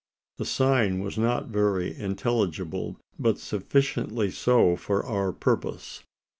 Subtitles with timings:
[0.37, 6.01] The sign was not very intelligible, but sufficiently so for our purpose.